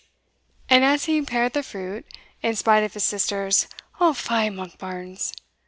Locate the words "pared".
1.21-1.53